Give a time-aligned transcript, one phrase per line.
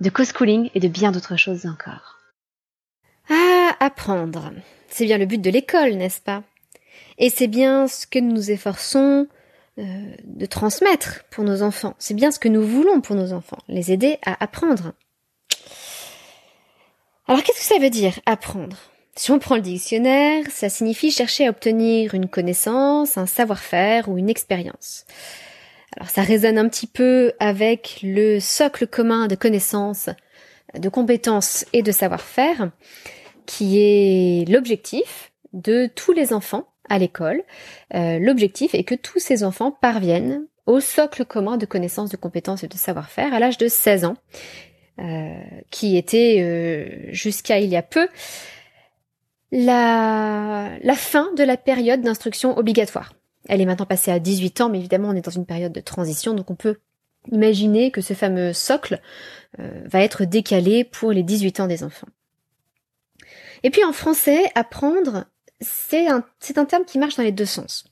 [0.00, 2.18] de co-schooling et de bien d'autres choses encore.
[3.30, 4.52] Ah, apprendre.
[4.88, 6.42] C'est bien le but de l'école, n'est-ce pas?
[7.18, 9.26] Et c'est bien ce que nous nous efforçons
[9.78, 9.82] euh,
[10.24, 11.94] de transmettre pour nos enfants.
[11.98, 14.92] C'est bien ce que nous voulons pour nos enfants, les aider à apprendre.
[17.26, 18.76] Alors qu'est-ce que ça veut dire apprendre?
[19.16, 24.18] Si on prend le dictionnaire, ça signifie chercher à obtenir une connaissance, un savoir-faire ou
[24.18, 25.06] une expérience.
[25.96, 30.10] Alors ça résonne un petit peu avec le socle commun de connaissances,
[30.76, 32.70] de compétences et de savoir-faire,
[33.46, 37.42] qui est l'objectif de tous les enfants à l'école.
[37.94, 42.64] Euh, l'objectif est que tous ces enfants parviennent au socle commun de connaissances, de compétences
[42.64, 44.16] et de savoir-faire à l'âge de 16 ans,
[44.98, 45.34] euh,
[45.70, 48.08] qui était euh, jusqu'à il y a peu
[49.52, 53.12] la, la fin de la période d'instruction obligatoire.
[53.48, 55.80] Elle est maintenant passée à 18 ans, mais évidemment on est dans une période de
[55.80, 56.78] transition, donc on peut
[57.30, 59.00] imaginer que ce fameux socle
[59.58, 62.08] euh, va être décalé pour les 18 ans des enfants.
[63.62, 65.24] Et puis en français, apprendre,
[65.60, 67.84] c'est un, c'est un terme qui marche dans les deux sens.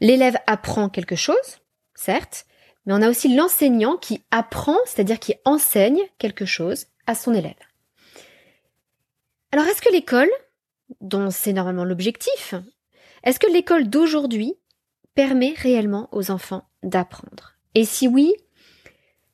[0.00, 1.58] L'élève apprend quelque chose,
[1.94, 2.46] certes,
[2.86, 7.54] mais on a aussi l'enseignant qui apprend, c'est-à-dire qui enseigne quelque chose à son élève.
[9.52, 10.30] Alors est-ce que l'école,
[11.00, 12.54] dont c'est normalement l'objectif,
[13.24, 14.54] est-ce que l'école d'aujourd'hui
[15.18, 18.36] permet réellement aux enfants d'apprendre Et si oui,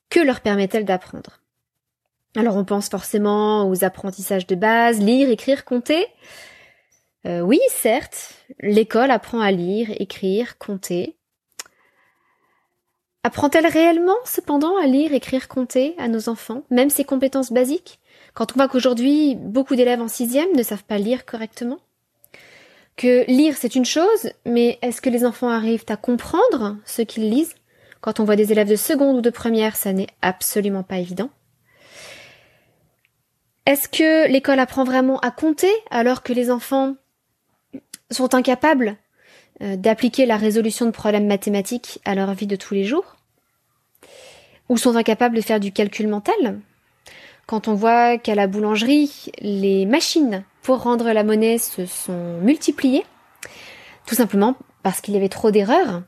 [0.09, 1.43] que leur permet-elle d'apprendre?
[2.35, 6.07] Alors on pense forcément aux apprentissages de base, lire, écrire, compter.
[7.27, 11.19] Euh, oui, certes, l'école apprend à lire, écrire, compter.
[13.23, 18.01] Apprend-elle réellement, cependant, à lire, écrire, compter à nos enfants, même ces compétences basiques?
[18.33, 21.79] Quand on voit qu'aujourd'hui, beaucoup d'élèves en sixième ne savent pas lire correctement
[22.97, 27.31] que lire c'est une chose, mais est-ce que les enfants arrivent à comprendre ce qu'ils
[27.31, 27.55] lisent
[28.01, 31.31] Quand on voit des élèves de seconde ou de première, ça n'est absolument pas évident.
[33.67, 36.97] Est-ce que l'école apprend vraiment à compter alors que les enfants
[38.11, 38.97] sont incapables
[39.63, 43.17] euh, d'appliquer la résolution de problèmes mathématiques à leur vie de tous les jours
[44.69, 46.61] Ou sont incapables de faire du calcul mental
[47.47, 53.05] Quand on voit qu'à la boulangerie, les machines pour rendre la monnaie se sont multipliés,
[54.07, 56.03] tout simplement parce qu'il y avait trop d'erreurs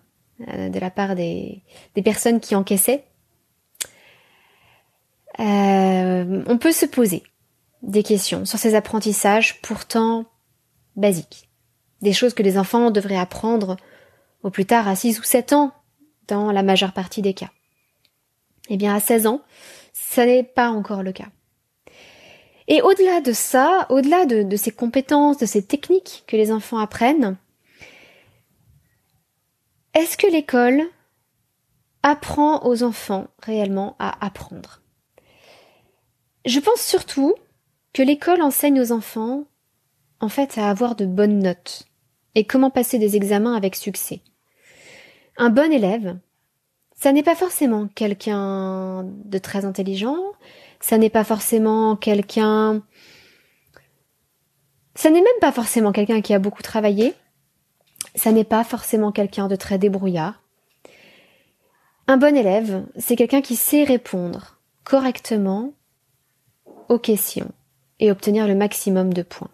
[0.48, 1.62] euh, de la part des,
[2.02, 3.04] personnes qui encaissaient.
[5.38, 7.22] Euh, on peut se poser
[7.82, 10.24] des questions sur ces apprentissages pourtant
[10.96, 11.50] basiques.
[12.00, 13.76] Des choses que les enfants devraient apprendre
[14.42, 15.72] au plus tard à 6 ou 7 ans
[16.28, 17.50] dans la majeure partie des cas.
[18.70, 19.42] Eh bien à 16 ans,
[19.92, 21.28] ça n'est pas encore le cas.
[22.68, 27.36] Et au-delà de ça, au-delà de, ces compétences, de ces techniques que les enfants apprennent,
[29.94, 30.82] est-ce que l'école
[32.02, 34.82] apprend aux enfants réellement à apprendre?
[36.44, 37.34] Je pense surtout
[37.92, 39.44] que l'école enseigne aux enfants
[40.20, 41.86] en fait à avoir de bonnes notes
[42.34, 44.20] et comment passer des examens avec succès.
[45.38, 46.18] Un bon élève,
[46.94, 50.18] ça n'est pas forcément quelqu'un de très intelligent,
[50.80, 52.82] ça n'est pas forcément quelqu'un...
[54.94, 57.14] Ça n'est même pas forcément quelqu'un qui a beaucoup travaillé.
[58.14, 60.42] Ça n'est pas forcément quelqu'un de très débrouillard.
[62.08, 65.74] Un bon élève, c'est quelqu'un qui sait répondre correctement
[66.88, 67.50] aux questions
[67.98, 69.50] et obtenir le maximum de points.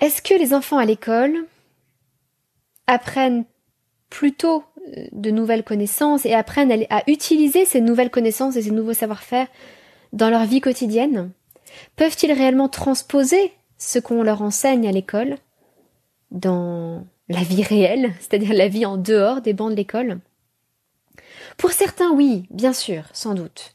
[0.00, 1.46] Est-ce que les enfants à l'école
[2.88, 3.44] apprennent
[4.10, 4.64] plutôt
[5.12, 9.46] de nouvelles connaissances et apprennent à utiliser ces nouvelles connaissances et ces nouveaux savoir-faire
[10.12, 11.30] dans leur vie quotidienne
[11.96, 15.36] Peuvent-ils réellement transposer ce qu'on leur enseigne à l'école
[16.30, 20.20] dans la vie réelle, c'est-à-dire la vie en dehors des bancs de l'école?
[21.56, 23.74] Pour certains, oui, bien sûr, sans doute.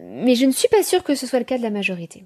[0.00, 2.24] Mais je ne suis pas sûre que ce soit le cas de la majorité.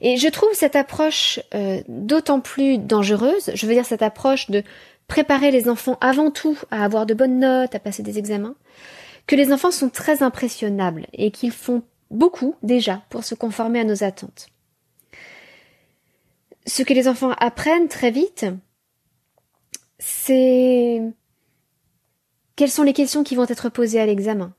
[0.00, 4.62] Et je trouve cette approche euh, d'autant plus dangereuse, je veux dire cette approche de
[5.06, 8.54] préparer les enfants avant tout à avoir de bonnes notes, à passer des examens,
[9.26, 13.84] que les enfants sont très impressionnables et qu'ils font beaucoup déjà pour se conformer à
[13.84, 14.48] nos attentes.
[16.66, 18.46] Ce que les enfants apprennent très vite,
[19.98, 21.02] c'est
[22.56, 24.54] quelles sont les questions qui vont être posées à l'examen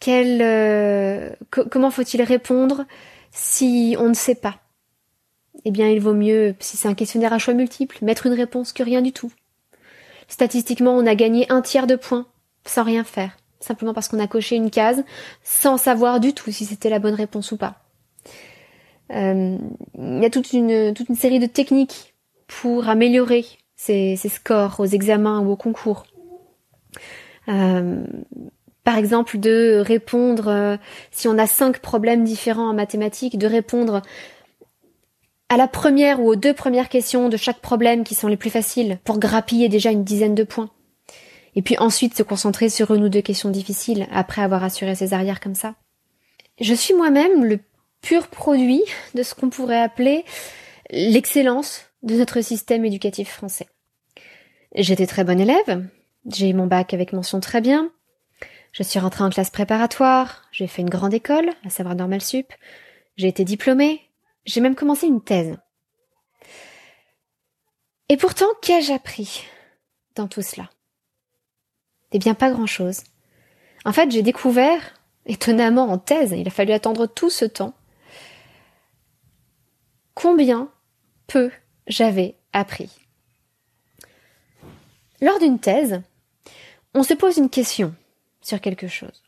[0.00, 2.86] quel, comment faut-il répondre
[3.30, 4.58] si on ne sait pas?
[5.64, 8.72] Eh bien, il vaut mieux, si c'est un questionnaire à choix multiples, mettre une réponse
[8.72, 9.32] que rien du tout.
[10.28, 12.26] Statistiquement, on a gagné un tiers de points
[12.64, 15.02] sans rien faire, simplement parce qu'on a coché une case
[15.42, 17.82] sans savoir du tout si c'était la bonne réponse ou pas.
[19.12, 19.58] Euh,
[19.98, 22.14] il y a toute une, série de techniques
[22.46, 23.44] pour améliorer
[23.76, 26.04] ces, scores aux examens ou au concours.
[27.48, 28.04] Euh,
[28.84, 30.76] par exemple, de répondre, euh,
[31.10, 34.02] si on a cinq problèmes différents en mathématiques, de répondre
[35.50, 38.50] à la première ou aux deux premières questions de chaque problème qui sont les plus
[38.50, 40.70] faciles pour grappiller déjà une dizaine de points.
[41.56, 45.12] Et puis ensuite se concentrer sur une ou deux questions difficiles après avoir assuré ses
[45.12, 45.74] arrières comme ça.
[46.60, 47.58] Je suis moi-même le
[48.00, 48.82] pur produit
[49.14, 50.24] de ce qu'on pourrait appeler
[50.90, 53.66] l'excellence de notre système éducatif français.
[54.76, 55.84] J'étais très bonne élève,
[56.30, 57.90] j'ai eu mon bac avec mention très bien,
[58.70, 62.52] je suis rentrée en classe préparatoire, j'ai fait une grande école, à savoir Normal Sup,
[63.16, 64.09] j'ai été diplômée,
[64.44, 65.56] j'ai même commencé une thèse.
[68.08, 69.44] Et pourtant, qu'ai-je appris
[70.16, 70.68] dans tout cela?
[72.12, 73.04] Eh bien, pas grand-chose.
[73.84, 74.94] En fait, j'ai découvert,
[75.26, 77.74] étonnamment en thèse, il a fallu attendre tout ce temps,
[80.14, 80.70] combien
[81.26, 81.50] peu
[81.86, 82.90] j'avais appris.
[85.20, 86.02] Lors d'une thèse,
[86.94, 87.94] on se pose une question
[88.40, 89.22] sur quelque chose.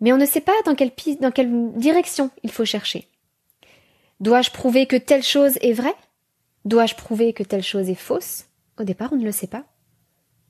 [0.00, 3.08] Mais on ne sait pas dans quelle, dans quelle direction il faut chercher.
[4.20, 5.94] Dois-je prouver que telle chose est vraie?
[6.64, 8.44] Dois-je prouver que telle chose est fausse?
[8.78, 9.64] Au départ, on ne le sait pas.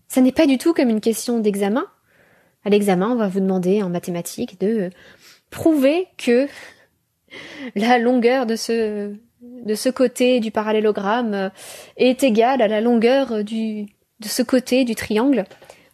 [0.09, 1.87] Ça n'est pas du tout comme une question d'examen.
[2.65, 4.91] À l'examen, on va vous demander en mathématiques de
[5.51, 6.49] prouver que
[7.75, 11.51] la longueur de ce, côté du parallélogramme
[11.97, 13.87] est égale à la longueur du,
[14.21, 15.45] de ce côté du triangle.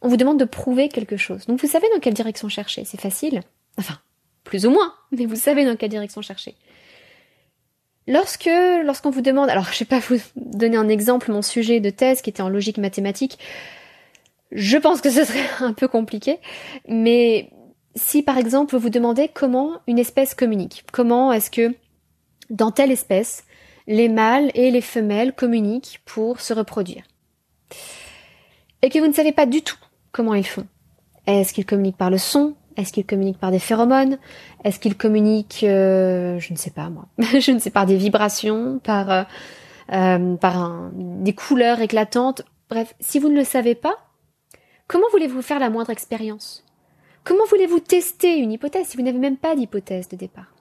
[0.03, 1.47] On vous demande de prouver quelque chose.
[1.47, 2.85] Donc vous savez dans quelle direction chercher.
[2.85, 3.43] C'est facile.
[3.79, 3.99] Enfin,
[4.45, 6.55] plus ou moins, mais vous savez dans quelle direction chercher.
[8.09, 8.51] Lorsque,
[8.85, 12.21] lorsqu'on vous demande, alors je vais pas vous donner un exemple, mon sujet de thèse
[12.21, 13.39] qui était en logique mathématique,
[14.51, 16.39] je pense que ce serait un peu compliqué,
[16.89, 17.51] mais
[17.95, 21.75] si par exemple vous demandez comment une espèce communique, comment est-ce que
[22.51, 23.45] dans telle espèce,
[23.87, 27.05] les mâles et les femelles communiquent pour se reproduire,
[28.83, 29.79] et que vous ne savez pas du tout
[30.11, 30.67] comment ils font,
[31.27, 34.19] est-ce qu'ils communiquent par le son, est-ce qu'ils communiquent par des phéromones?
[34.65, 38.79] Est-ce qu'ils communiquent, euh, je ne sais pas moi, je ne sais par des vibrations,
[38.83, 39.23] par euh,
[39.93, 42.43] euh, par des couleurs éclatantes.
[42.71, 43.97] Bref, si vous ne le savez pas,
[44.89, 46.65] comment voulez-vous faire la moindre expérience?
[47.25, 50.55] Comment voulez-vous tester une hypothèse si vous n'avez même pas d'hypothèse de départ?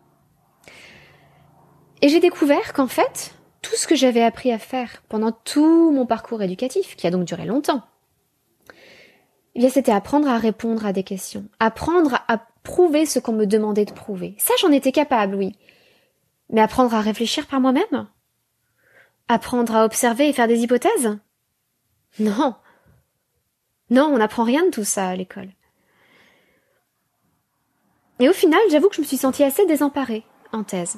[2.02, 6.06] Et j'ai découvert qu'en fait, tout ce que j'avais appris à faire pendant tout mon
[6.06, 7.84] parcours éducatif, qui a donc duré longtemps,
[9.56, 13.86] eh c'était apprendre à répondre à des questions, apprendre à prouver ce qu'on me demandait
[13.86, 14.36] de prouver.
[14.38, 15.56] Ça, j'en étais capable, oui.
[16.50, 18.07] Mais apprendre à réfléchir par moi-même?
[19.27, 21.18] Apprendre à observer et faire des hypothèses?
[22.19, 22.56] Non.
[23.89, 25.50] Non, on n'apprend rien de tout ça à l'école.
[28.19, 30.98] Et au final, j'avoue que je me suis sentie assez désemparée en thèse.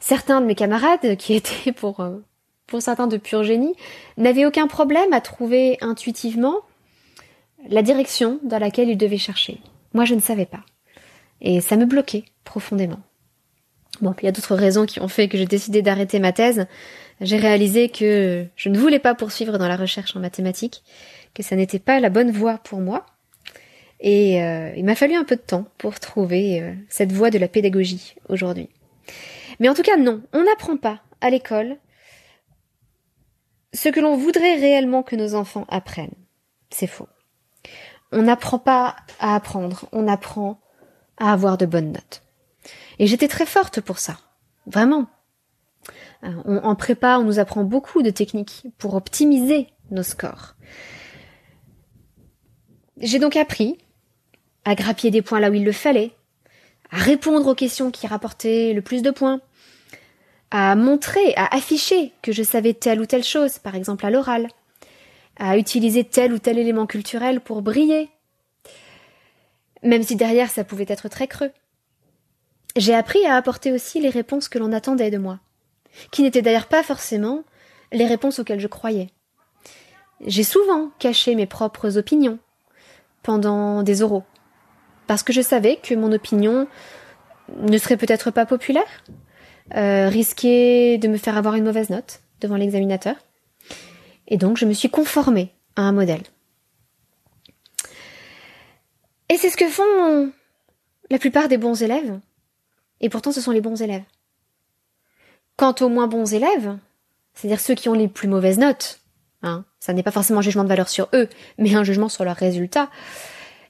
[0.00, 2.18] Certains de mes camarades, qui étaient pour, euh,
[2.66, 3.74] pour certains de pur génie,
[4.16, 6.60] n'avaient aucun problème à trouver intuitivement
[7.68, 9.60] la direction dans laquelle il devait chercher.
[9.94, 10.64] Moi, je ne savais pas.
[11.40, 13.00] Et ça me bloquait profondément.
[14.00, 16.66] Bon, il y a d'autres raisons qui ont fait que j'ai décidé d'arrêter ma thèse.
[17.20, 20.84] J'ai réalisé que je ne voulais pas poursuivre dans la recherche en mathématiques,
[21.34, 23.06] que ça n'était pas la bonne voie pour moi.
[24.00, 27.38] Et euh, il m'a fallu un peu de temps pour trouver euh, cette voie de
[27.38, 28.68] la pédagogie aujourd'hui.
[29.58, 31.76] Mais en tout cas, non, on n'apprend pas à l'école
[33.72, 36.14] ce que l'on voudrait réellement que nos enfants apprennent.
[36.70, 37.08] C'est faux
[38.12, 40.60] on n'apprend pas à apprendre, on apprend
[41.18, 42.22] à avoir de bonnes notes.
[42.98, 44.18] Et j'étais très forte pour ça,
[44.66, 45.06] vraiment.
[46.24, 50.54] Euh, en prépa, on nous apprend beaucoup de techniques pour optimiser nos scores.
[53.00, 53.78] J'ai donc appris
[54.64, 56.12] à grappiller des points là où il le fallait,
[56.90, 59.40] à répondre aux questions qui rapportaient le plus de points,
[60.50, 64.48] à montrer, à afficher que je savais telle ou telle chose, par exemple à l'oral,
[65.38, 68.10] à utiliser tel ou tel élément culturel pour briller.
[69.82, 71.52] Même si derrière ça pouvait être très creux.
[72.76, 75.40] J'ai appris à apporter aussi les réponses que l'on attendait de moi,
[76.10, 77.44] qui n'étaient d'ailleurs pas forcément
[77.92, 79.08] les réponses auxquelles je croyais.
[80.26, 82.38] J'ai souvent caché mes propres opinions
[83.22, 84.24] pendant des oraux,
[85.06, 86.66] parce que je savais que mon opinion
[87.56, 89.04] ne serait peut-être pas populaire,
[89.74, 93.16] euh, risquait de me faire avoir une mauvaise note devant l'examinateur.
[94.28, 96.22] Et donc je me suis conformée à un modèle.
[99.28, 100.32] Et c'est ce que font
[101.10, 102.18] la plupart des bons élèves.
[103.00, 104.04] Et pourtant, ce sont les bons élèves.
[105.56, 106.78] Quant aux moins bons élèves,
[107.34, 109.00] c'est-à-dire ceux qui ont les plus mauvaises notes,
[109.42, 112.24] hein, ça n'est pas forcément un jugement de valeur sur eux, mais un jugement sur
[112.24, 112.90] leurs résultats,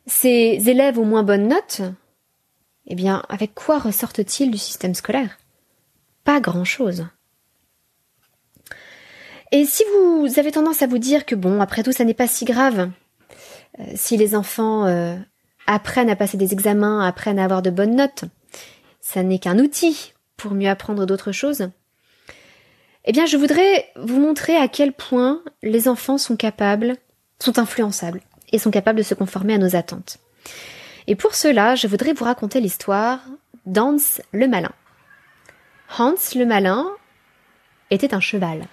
[0.07, 1.83] ces élèves aux moins bonnes notes,
[2.87, 5.39] eh bien, avec quoi ressortent-ils du système scolaire?
[6.25, 7.07] Pas grand-chose.
[9.51, 12.27] Et si vous avez tendance à vous dire que bon, après tout, ça n'est pas
[12.27, 12.91] si grave,
[13.79, 15.17] euh, si les enfants euh,
[15.67, 18.25] apprennent à passer des examens, apprennent à avoir de bonnes notes,
[19.01, 21.71] ça n'est qu'un outil pour mieux apprendre d'autres choses.
[23.05, 26.97] Eh bien, je voudrais vous montrer à quel point les enfants sont capables,
[27.39, 28.21] sont influençables
[28.53, 30.19] et sont capables de se conformer à nos attentes.
[31.07, 33.21] Et pour cela, je voudrais vous raconter l'histoire
[33.65, 33.97] d'Hans
[34.33, 34.73] le Malin.
[35.99, 36.87] Hans le Malin
[37.91, 38.67] était un cheval.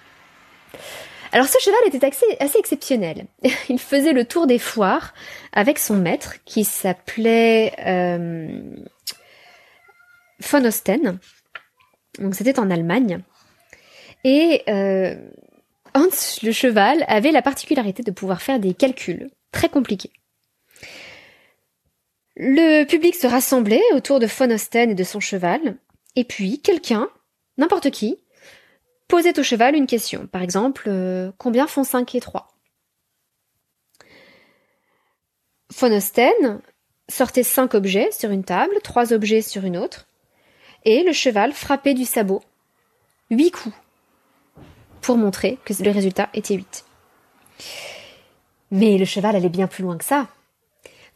[1.36, 3.26] Alors ce cheval était assez, exceptionnel.
[3.68, 5.12] Il faisait le tour des foires
[5.52, 8.74] avec son maître qui s'appelait euh,
[10.40, 11.18] von Osten.
[12.18, 13.20] Donc c'était en Allemagne.
[14.24, 15.14] Et euh,
[15.92, 16.08] Hans
[16.42, 20.12] le cheval avait la particularité de pouvoir faire des calculs très compliqués.
[22.34, 25.76] Le public se rassemblait autour de von Osten et de son cheval,
[26.14, 27.10] et puis quelqu'un,
[27.58, 28.24] n'importe qui,
[29.08, 30.26] posait au cheval une question.
[30.26, 32.48] Par exemple, euh, combien font 5 et 3
[35.78, 36.60] Von Osten
[37.08, 40.06] sortait cinq objets sur une table, trois objets sur une autre,
[40.84, 42.42] et le cheval frappait du sabot
[43.30, 43.74] huit coups
[45.00, 46.84] pour montrer que le résultat était 8.
[48.70, 50.28] Mais le cheval allait bien plus loin que ça.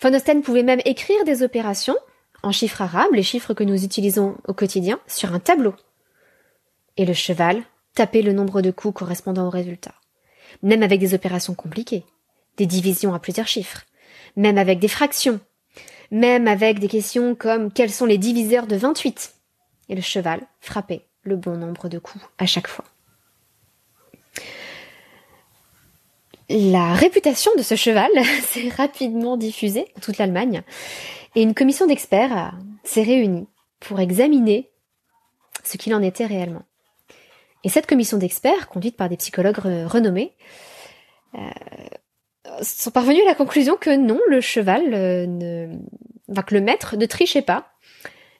[0.00, 1.96] Von Osten pouvait même écrire des opérations
[2.42, 5.74] en chiffres arabes, les chiffres que nous utilisons au quotidien, sur un tableau.
[6.96, 7.62] Et le cheval
[7.94, 9.94] tapait le nombre de coups correspondant au résultat.
[10.62, 12.04] Même avec des opérations compliquées,
[12.56, 13.82] des divisions à plusieurs chiffres,
[14.36, 15.40] même avec des fractions,
[16.10, 19.34] même avec des questions comme quels sont les diviseurs de 28.
[19.88, 22.84] Et le cheval frappait le bon nombre de coups à chaque fois.
[26.48, 28.10] La réputation de ce cheval
[28.42, 30.62] s'est rapidement diffusée dans toute l'Allemagne
[31.36, 33.46] et une commission d'experts s'est réunie
[33.78, 34.68] pour examiner
[35.62, 36.64] ce qu'il en était réellement.
[37.64, 40.34] Et cette commission d'experts, conduite par des psychologues renommés,
[41.34, 41.40] euh,
[42.62, 47.06] sont parvenus à la conclusion que non, le cheval euh, ne, que le maître ne
[47.06, 47.72] trichait pas,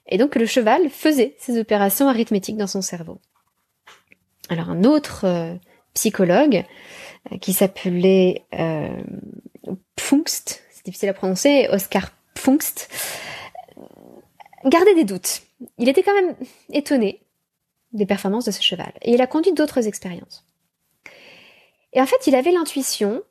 [0.07, 3.19] et donc que le cheval faisait ses opérations arithmétiques dans son cerveau.
[4.49, 5.55] Alors un autre euh,
[5.93, 6.65] psychologue
[7.39, 8.45] qui s'appelait
[9.95, 12.89] Pfungst, c'est difficile à prononcer, Oscar Pfungst,
[14.65, 15.43] gardait des doutes.
[15.77, 16.35] Il était quand même
[16.71, 17.21] étonné
[17.93, 18.91] des performances de ce cheval.
[19.01, 20.45] Et il a conduit d'autres expériences.
[21.93, 23.23] Et en fait, il avait l'intuition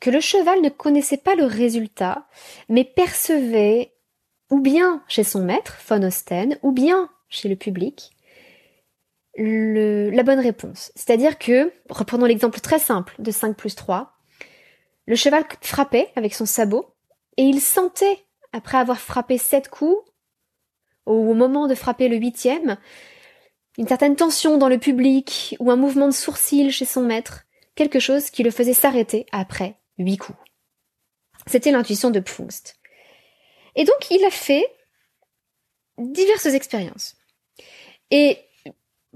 [0.00, 2.26] que le cheval ne connaissait pas le résultat,
[2.68, 3.92] mais percevait,
[4.50, 8.10] ou bien chez son maître, von Osten, ou bien chez le public,
[9.36, 10.92] le, la bonne réponse.
[10.94, 14.12] C'est-à-dire que, reprenons l'exemple très simple de 5 plus 3,
[15.06, 16.94] le cheval frappait avec son sabot
[17.36, 19.98] et il sentait, après avoir frappé sept coups,
[21.06, 22.76] au moment de frapper le huitième,
[23.78, 27.98] une certaine tension dans le public ou un mouvement de sourcil chez son maître, quelque
[27.98, 30.38] chose qui le faisait s'arrêter après huit coups.
[31.46, 32.78] C'était l'intuition de Pfungst.
[33.74, 34.66] Et donc il a fait
[35.98, 37.16] diverses expériences.
[38.10, 38.38] Et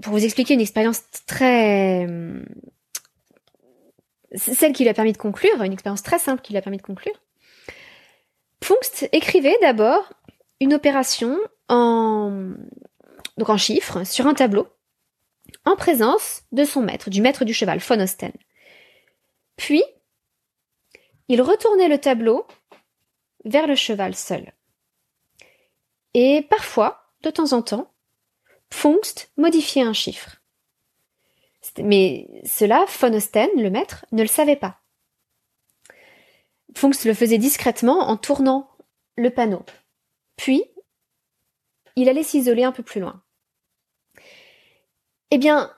[0.01, 2.07] pour vous expliquer une expérience très...
[4.35, 6.77] celle qui lui a permis de conclure, une expérience très simple qui lui a permis
[6.77, 7.21] de conclure,
[8.59, 10.13] Pfungst écrivait d'abord
[10.59, 11.37] une opération
[11.69, 12.53] en,
[13.39, 14.67] donc en chiffres, sur un tableau,
[15.65, 18.33] en présence de son maître, du maître du cheval, von Osten.
[19.55, 19.83] Puis,
[21.29, 22.45] il retournait le tableau
[23.45, 24.51] vers le cheval seul.
[26.13, 27.93] Et parfois, de temps en temps,
[28.69, 30.41] Pfungst modifiait un chiffre.
[31.77, 34.81] Mais cela, von Osten, le maître, ne le savait pas.
[36.73, 38.69] Pfungst le faisait discrètement en tournant
[39.15, 39.63] le panneau.
[40.35, 40.65] Puis,
[41.95, 43.23] il allait s'isoler un peu plus loin.
[45.31, 45.71] Eh bien,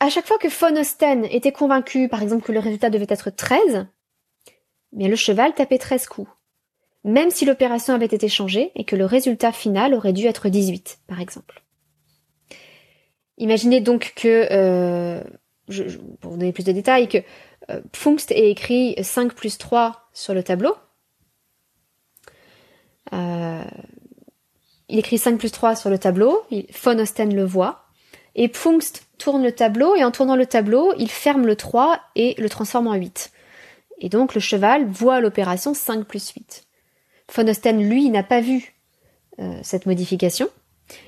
[0.00, 3.30] à chaque fois que von Osten était convaincu, par exemple, que le résultat devait être
[3.30, 3.86] 13,
[4.92, 6.30] bien le cheval tapait 13 coups.
[7.04, 11.00] Même si l'opération avait été changée et que le résultat final aurait dû être 18,
[11.06, 11.62] par exemple.
[13.38, 15.22] Imaginez donc que, euh,
[15.68, 15.84] je,
[16.20, 17.18] pour vous donner plus de détails, que
[17.70, 20.74] euh, Pfungst ait écrit 5 plus 3 sur le tableau.
[23.14, 23.64] Euh,
[24.88, 26.44] il écrit 5 plus 3 sur le tableau,
[26.82, 27.89] von Osten le voit,
[28.34, 32.34] et Pfungst tourne le tableau, et en tournant le tableau, il ferme le 3 et
[32.38, 33.32] le transforme en 8.
[34.00, 36.64] Et donc le cheval voit l'opération 5 plus 8.
[37.30, 38.74] Phonosten, lui, n'a pas vu
[39.38, 40.48] euh, cette modification.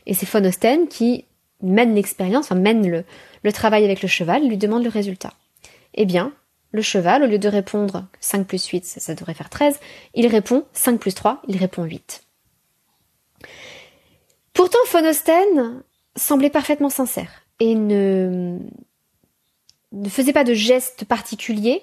[0.07, 1.25] Et c'est Phonosten qui
[1.63, 3.05] mène l'expérience, enfin mène le,
[3.43, 5.33] le travail avec le cheval, lui demande le résultat.
[5.95, 6.33] Eh bien,
[6.73, 9.79] le cheval, au lieu de répondre 5 plus 8, ça, devrait faire 13,
[10.15, 12.25] il répond 5 plus 3, il répond 8.
[14.55, 15.83] Pourtant, Phonosten
[16.17, 18.59] semblait parfaitement sincère et ne,
[19.93, 21.83] ne faisait pas de gestes particuliers,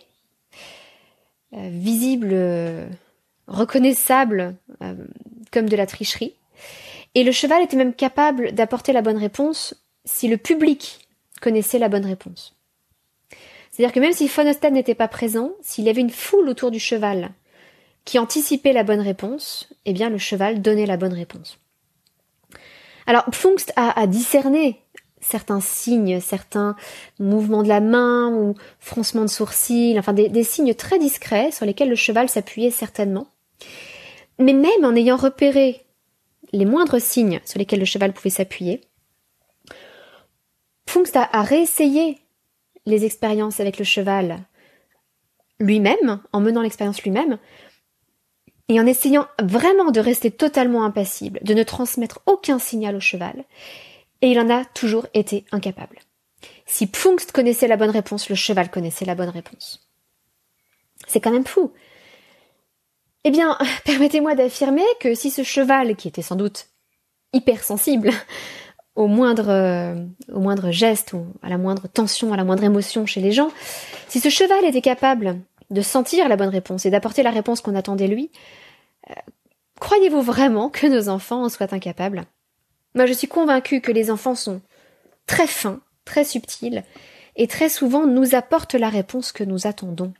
[1.54, 2.88] euh, visibles, euh,
[3.48, 4.96] reconnaissables, euh,
[5.52, 6.34] comme de la tricherie.
[7.16, 9.74] Et le cheval était même capable d'apporter la bonne réponse
[10.06, 11.08] si le public
[11.42, 12.56] connaissait la bonne réponse.
[13.72, 16.80] C'est-à-dire que même si Phonostan n'était pas présent, s'il y avait une foule autour du
[16.80, 17.32] cheval
[18.06, 21.60] qui anticipait la bonne réponse, eh bien le cheval donnait la bonne réponse.
[23.10, 24.84] Alors Pfungst a, discerné
[25.20, 26.76] certains signes, certains
[27.18, 31.90] mouvements de la main ou froncements de sourcils, enfin des signes très discrets sur lesquels
[31.90, 33.26] le cheval s'appuyait certainement.
[34.38, 35.88] Mais même en ayant repéré
[36.52, 38.82] les moindres signes sur lesquels le cheval pouvait s'appuyer,
[40.86, 42.20] Pfungst a, réessayé
[42.86, 44.38] les expériences avec le cheval
[45.60, 47.40] lui-même, en menant l'expérience lui-même,
[48.70, 53.44] et en essayant vraiment de rester totalement impassible, de ne transmettre aucun signal au cheval,
[54.22, 55.98] et il en a toujours été incapable.
[56.66, 59.90] Si Pfungst connaissait la bonne réponse, le cheval connaissait la bonne réponse.
[61.08, 61.72] C'est quand même fou.
[63.24, 66.68] Eh bien, permettez-moi d'affirmer que si ce cheval, qui était sans doute
[67.34, 68.12] hypersensible
[68.96, 73.08] au moindre, euh, au moindre geste ou à la moindre tension, à la moindre émotion
[73.08, 73.50] chez les gens,
[74.08, 75.38] si ce cheval était capable
[75.70, 78.32] de sentir la bonne réponse et d'apporter la réponse qu'on attendait lui,
[79.10, 79.14] euh,
[79.80, 82.26] croyez-vous vraiment que nos enfants en soient incapables?
[82.96, 84.62] Moi, je suis convaincue que les enfants sont
[85.28, 86.84] très fins, très subtils,
[87.36, 90.14] et très souvent nous apportent la réponse que nous attendons.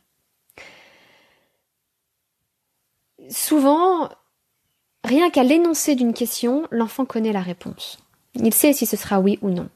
[3.28, 4.08] Souvent,
[5.04, 7.98] rien qu'à l'énoncé d'une question, l'enfant connaît la réponse.
[8.34, 9.68] Il sait si ce sera oui ou non.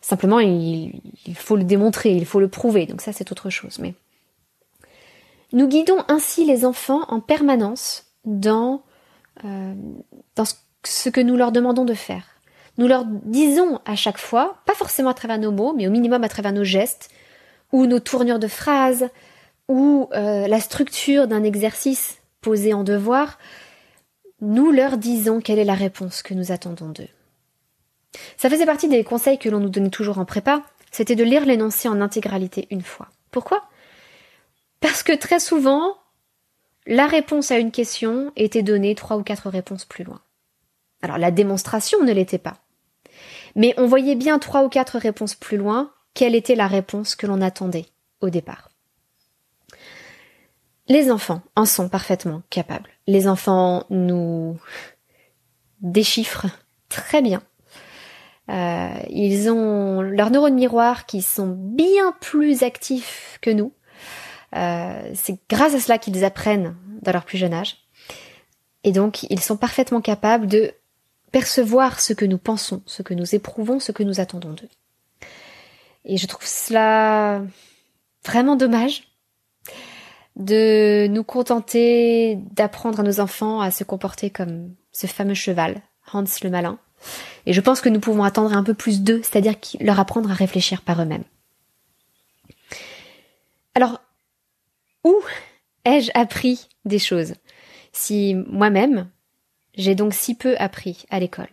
[0.00, 1.00] Simplement, il,
[1.34, 3.78] faut le démontrer, il faut le prouver, donc ça c'est autre chose.
[3.80, 3.94] Mais
[5.52, 8.82] nous guidons ainsi les enfants en permanence dans,
[9.44, 9.74] euh,
[10.84, 12.24] ce que nous leur demandons de faire.
[12.78, 16.24] Nous leur disons à chaque fois, pas forcément à travers nos mots, mais au minimum
[16.24, 17.10] à travers nos gestes,
[17.72, 19.08] ou nos tournures de phrases,
[19.68, 23.38] ou euh, la structure d'un exercice posé en devoir,
[24.40, 27.08] nous leur disons quelle est la réponse que nous attendons d'eux.
[28.36, 31.44] Ça faisait partie des conseils que l'on nous donnait toujours en prépa, c'était de lire
[31.44, 33.08] l'énoncé en intégralité une fois.
[33.30, 33.68] Pourquoi?
[34.80, 35.96] Parce que très souvent,
[36.86, 40.20] la réponse à une question était donnée trois ou quatre réponses plus loin.
[41.02, 42.58] Alors la démonstration ne l'était pas.
[43.54, 47.26] Mais on voyait bien trois ou quatre réponses plus loin quelle était la réponse que
[47.26, 47.86] l'on attendait
[48.20, 48.70] au départ.
[50.88, 52.90] Les enfants en sont parfaitement capables.
[53.06, 54.58] Les enfants nous
[55.80, 56.46] déchiffrent
[56.88, 57.42] très bien
[58.48, 63.72] euh, ils ont leurs neurones miroirs qui sont bien plus actifs que nous.
[64.54, 67.76] Euh, c'est grâce à cela qu'ils apprennent dans leur plus jeune âge.
[68.84, 70.72] Et donc, ils sont parfaitement capables de
[71.32, 74.68] percevoir ce que nous pensons, ce que nous éprouvons, ce que nous attendons d'eux.
[76.04, 77.42] Et je trouve cela
[78.24, 79.02] vraiment dommage
[80.36, 85.82] de nous contenter d'apprendre à nos enfants à se comporter comme ce fameux cheval,
[86.12, 86.78] Hans le malin,
[87.46, 90.34] et je pense que nous pouvons attendre un peu plus d'eux, c'est-à-dire leur apprendre à
[90.34, 91.24] réfléchir par eux-mêmes.
[93.74, 94.00] Alors,
[95.06, 95.22] où
[95.84, 97.34] ai-je appris des choses?
[97.92, 99.08] Si moi-même,
[99.74, 101.48] j'ai donc si peu appris à l'école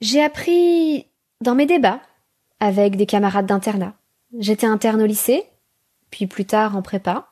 [0.00, 1.08] J'ai appris
[1.40, 2.00] dans mes débats
[2.60, 3.96] avec des camarades d'internat.
[4.38, 5.42] J'étais interne au lycée,
[6.10, 7.28] puis plus tard en prépa.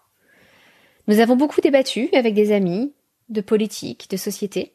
[1.06, 2.92] Nous avons beaucoup débattu avec des amis,
[3.28, 4.74] de politique, de société.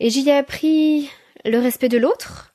[0.00, 1.08] Et j'y ai appris
[1.46, 2.54] le respect de l'autre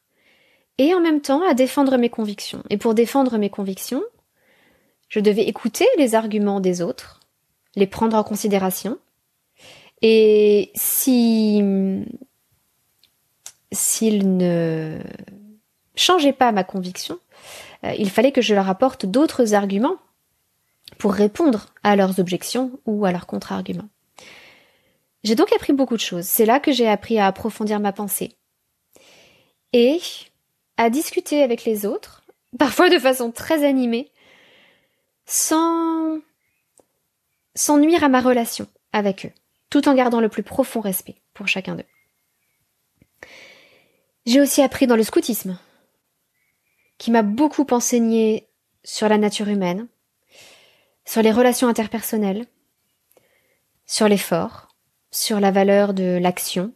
[0.78, 2.64] et en même temps à défendre mes convictions.
[2.70, 4.04] Et pour défendre mes convictions,
[5.10, 7.20] je devais écouter les arguments des autres,
[7.76, 8.98] les prendre en considération.
[10.02, 11.64] Et si
[13.72, 15.00] s'ils ne
[15.96, 17.20] changeaient pas ma conviction,
[17.84, 19.98] euh, il fallait que je leur apporte d'autres arguments
[20.98, 23.90] pour répondre à leurs objections ou à leurs contre-arguments.
[25.24, 26.26] J'ai donc appris beaucoup de choses.
[26.26, 28.36] C'est là que j'ai appris à approfondir ma pensée.
[29.74, 30.00] Et
[30.78, 32.24] à discuter avec les autres,
[32.60, 34.12] parfois de façon très animée,
[35.28, 36.20] sans,
[37.54, 39.32] sans nuire à ma relation avec eux,
[39.70, 43.30] tout en gardant le plus profond respect pour chacun d'eux.
[44.26, 45.60] J'ai aussi appris dans le scoutisme,
[46.98, 48.48] qui m'a beaucoup enseigné
[48.84, 49.88] sur la nature humaine,
[51.06, 52.46] sur les relations interpersonnelles,
[53.86, 54.76] sur l'effort,
[55.12, 56.74] sur la valeur de l'action,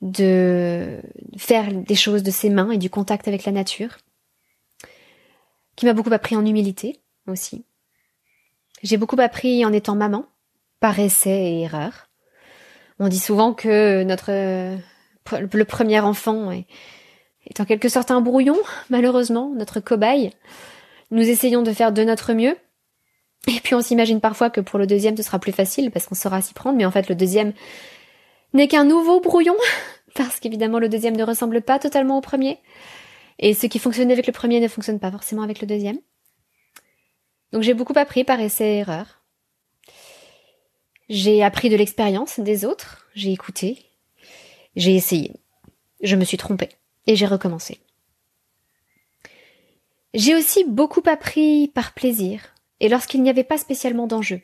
[0.00, 1.00] de
[1.36, 3.98] faire des choses de ses mains et du contact avec la nature,
[5.76, 7.64] qui m'a beaucoup appris en humilité aussi.
[8.82, 10.26] J'ai beaucoup appris en étant maman,
[10.80, 12.08] par essai et erreur.
[12.98, 14.30] On dit souvent que notre
[15.30, 16.66] le premier enfant est,
[17.46, 18.58] est en quelque sorte un brouillon,
[18.90, 20.30] malheureusement, notre cobaye.
[21.10, 22.56] Nous essayons de faire de notre mieux.
[23.48, 26.14] Et puis on s'imagine parfois que pour le deuxième ce sera plus facile parce qu'on
[26.14, 27.52] saura s'y prendre, mais en fait le deuxième
[28.54, 29.56] n'est qu'un nouveau brouillon,
[30.14, 32.58] parce qu'évidemment le deuxième ne ressemble pas totalement au premier.
[33.38, 35.98] Et ce qui fonctionnait avec le premier ne fonctionne pas forcément avec le deuxième.
[37.52, 39.22] Donc j'ai beaucoup appris par essai et erreur.
[41.08, 43.84] J'ai appris de l'expérience des autres, j'ai écouté,
[44.76, 45.32] j'ai essayé,
[46.02, 46.70] je me suis trompée
[47.06, 47.80] et j'ai recommencé.
[50.14, 54.40] J'ai aussi beaucoup appris par plaisir et lorsqu'il n'y avait pas spécialement d'enjeu.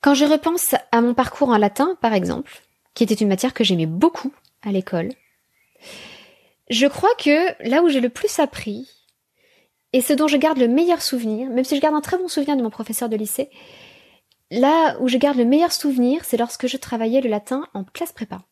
[0.00, 2.62] Quand je repense à mon parcours en latin, par exemple,
[2.94, 4.32] qui était une matière que j'aimais beaucoup
[4.62, 5.12] à l'école,
[6.70, 8.88] je crois que là où j'ai le plus appris,
[9.92, 12.28] et ce dont je garde le meilleur souvenir, même si je garde un très bon
[12.28, 13.50] souvenir de mon professeur de lycée,
[14.50, 18.12] là où je garde le meilleur souvenir, c'est lorsque je travaillais le latin en classe
[18.12, 18.42] prépa.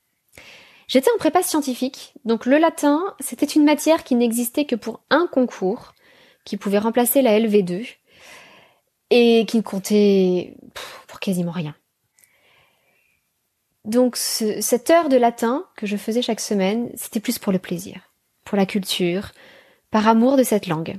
[0.89, 5.27] J'étais en prépa scientifique, donc le latin, c'était une matière qui n'existait que pour un
[5.27, 5.95] concours,
[6.45, 7.87] qui pouvait remplacer la LV2,
[9.11, 10.57] et qui ne comptait
[11.07, 11.75] pour quasiment rien.
[13.85, 18.13] Donc cette heure de latin que je faisais chaque semaine, c'était plus pour le plaisir,
[18.45, 19.31] pour la culture,
[19.91, 20.99] par amour de cette langue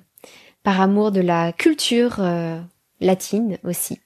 [0.67, 2.59] par amour de la culture euh,
[2.99, 4.01] latine aussi.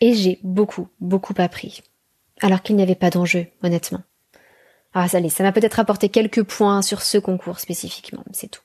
[0.00, 1.82] Et j'ai beaucoup, beaucoup appris.
[2.40, 4.02] Alors qu'il n'y avait pas d'enjeu, honnêtement.
[4.94, 8.62] Ah, ça, ça m'a peut-être apporté quelques points sur ce concours spécifiquement, c'est tout.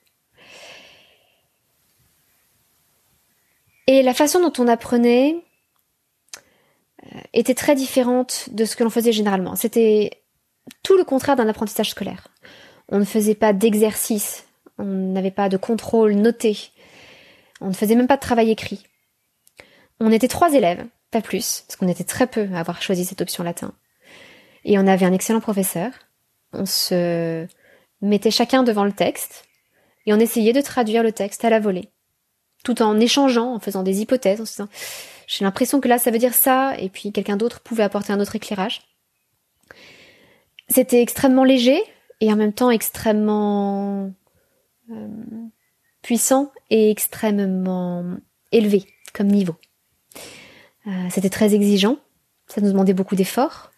[3.88, 5.44] Et la façon dont on apprenait
[7.02, 9.56] euh, était très différente de ce que l'on faisait généralement.
[9.56, 10.22] C'était
[10.84, 12.28] tout le contraire d'un apprentissage scolaire.
[12.90, 14.44] On ne faisait pas d'exercice
[14.78, 16.56] on n'avait pas de contrôle noté,
[17.60, 18.84] on ne faisait même pas de travail écrit.
[20.00, 23.20] On était trois élèves, pas plus, parce qu'on était très peu à avoir choisi cette
[23.20, 23.72] option latin.
[24.64, 25.92] Et on avait un excellent professeur.
[26.52, 27.46] On se
[28.00, 29.44] mettait chacun devant le texte
[30.06, 31.90] et on essayait de traduire le texte à la volée,
[32.64, 34.68] tout en échangeant, en faisant des hypothèses, en se disant
[35.26, 38.20] j'ai l'impression que là ça veut dire ça, et puis quelqu'un d'autre pouvait apporter un
[38.20, 38.82] autre éclairage.
[40.68, 41.80] C'était extrêmement léger
[42.20, 44.12] et en même temps extrêmement
[44.90, 45.08] euh,
[46.02, 48.16] puissant et extrêmement
[48.52, 49.56] élevé comme niveau.
[50.86, 51.98] Euh, c'était très exigeant,
[52.46, 53.72] ça nous demandait beaucoup d'efforts,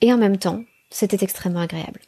[0.00, 2.00] et en même temps, c'était extrêmement agréable.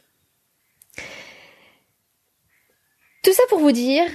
[3.23, 4.07] Tout ça pour vous dire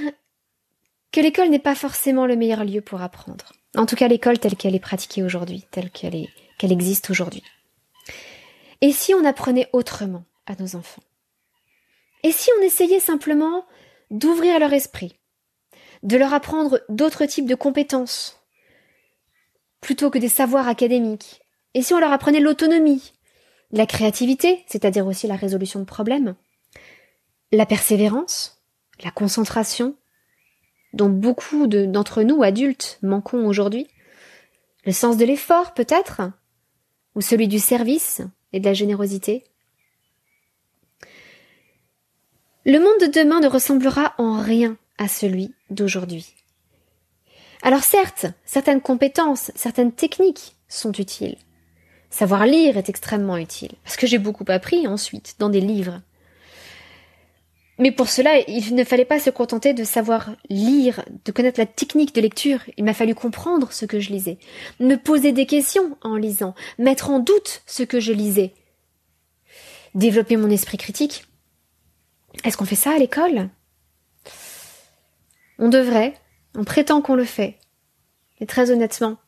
[1.13, 3.53] que l'école n'est pas forcément le meilleur lieu pour apprendre.
[3.77, 6.29] En tout cas, l'école telle qu'elle est pratiquée aujourd'hui, telle qu'elle
[6.61, 7.43] existe aujourd'hui.
[8.81, 11.03] Et si on apprenait autrement à nos enfants?
[12.25, 13.65] Et si on essayait simplement
[14.11, 15.21] d'ouvrir leur esprit,
[16.03, 18.41] de leur apprendre d'autres types de compétences,
[19.81, 21.43] plutôt que des savoirs académiques,
[21.75, 23.13] et si on leur apprenait l'autonomie,
[23.71, 26.35] la créativité, c'est-à-dire aussi la résolution de problèmes,
[27.53, 28.63] la persévérance,
[29.03, 29.95] la concentration,
[30.95, 33.87] dont beaucoup d'entre nous, adultes, manquons aujourd'hui,
[34.87, 36.23] le sens de l'effort peut-être,
[37.15, 39.45] ou celui du service et de la générosité,
[42.67, 46.33] Le monde de demain ne ressemblera en rien à celui d'aujourd'hui.
[47.63, 51.37] Alors certes, certaines compétences, certaines techniques sont utiles.
[52.09, 56.01] Savoir lire est extrêmement utile, parce que j'ai beaucoup appris ensuite dans des livres.
[57.79, 61.67] Mais pour cela, il ne fallait pas se contenter de savoir lire, de connaître la
[61.67, 64.39] technique de lecture, il m'a fallu comprendre ce que je lisais,
[64.81, 68.55] me poser des questions en lisant, mettre en doute ce que je lisais,
[69.95, 71.27] développer mon esprit critique,
[72.43, 73.49] est-ce qu'on fait ça à l'école?
[75.59, 76.15] On devrait,
[76.55, 77.59] on prétend qu'on le fait.
[78.41, 79.19] Mais très honnêtement,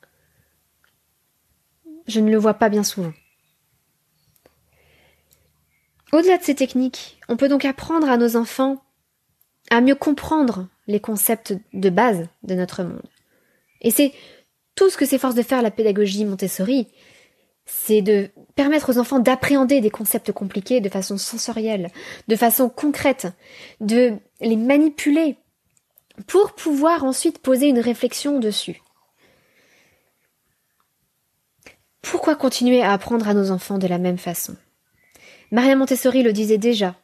[2.09, 3.13] je ne le vois pas bien souvent.
[6.13, 8.83] Au-delà de ces techniques, on peut donc apprendre à nos enfants
[9.71, 13.09] à mieux comprendre les concepts de base de notre monde.
[13.81, 14.13] Et c'est
[14.77, 16.89] tout ce que s'efforce de faire la pédagogie Montessori,
[17.67, 21.91] c'est de permettre aux enfants d'appréhender des concepts compliqués de façon sensorielle,
[22.29, 23.27] de façon concrète,
[23.81, 25.37] de les manipuler
[26.27, 28.81] pour pouvoir ensuite poser une réflexion dessus.
[32.03, 34.57] Pourquoi continuer à apprendre à nos enfants de la même façon?
[35.51, 36.95] Maria Montessori le disait déjà.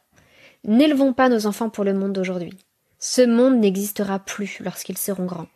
[0.63, 2.57] N'élevons pas nos enfants pour le monde d'aujourd'hui.
[2.99, 5.49] Ce monde n'existera plus lorsqu'ils seront grands.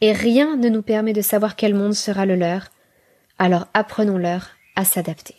[0.00, 2.68] et rien ne nous permet de savoir quel monde sera le leur,
[3.38, 5.36] alors apprenons-leur à s'adapter.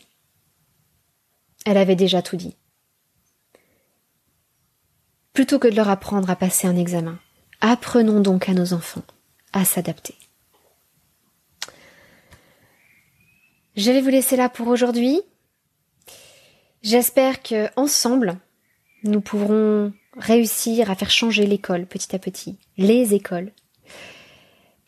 [1.65, 2.55] Elle avait déjà tout dit.
[5.33, 7.19] Plutôt que de leur apprendre à passer un examen,
[7.61, 9.03] apprenons donc à nos enfants
[9.53, 10.15] à s'adapter.
[13.75, 15.21] Je vais vous laisser là pour aujourd'hui.
[16.81, 18.39] J'espère que ensemble,
[19.03, 23.51] nous pourrons réussir à faire changer l'école petit à petit, les écoles,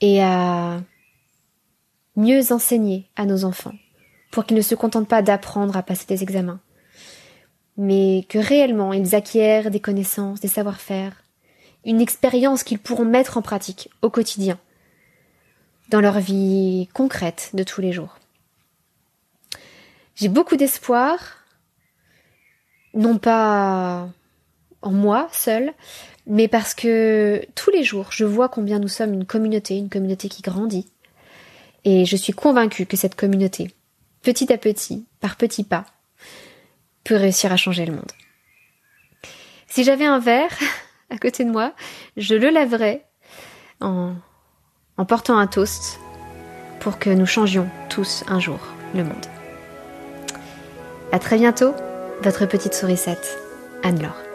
[0.02, 0.82] et à
[2.20, 3.74] mieux enseigner à nos enfants
[4.32, 6.60] pour qu'ils ne se contentent pas d'apprendre à passer des examens,
[7.78, 11.24] mais que réellement ils acquièrent des connaissances, des savoir-faire,
[11.86, 14.60] une expérience qu'ils pourront mettre en pratique au quotidien,
[15.90, 18.20] dans leur vie concrète de tous les jours.
[20.16, 21.20] J'ai beaucoup d'espoir,
[22.94, 24.10] non pas
[24.82, 25.74] en moi seule,
[26.28, 30.28] mais parce que tous les jours, je vois combien nous sommes une communauté, une communauté
[30.28, 30.88] qui grandit.
[31.86, 33.74] Et je suis convaincue que cette communauté,
[34.22, 35.86] petit à petit, par petits pas,
[37.04, 38.12] peut réussir à changer le monde.
[39.68, 40.58] Si j'avais un verre
[41.10, 41.74] à côté de moi,
[42.18, 43.06] je le laverais
[43.82, 44.14] en,
[44.98, 46.00] en portant un toast
[46.80, 48.60] pour que nous changions tous un jour
[48.94, 49.26] le monde.
[51.12, 51.74] À très bientôt,
[52.22, 53.38] votre petite sourisette,
[53.84, 54.29] Anne-Laure.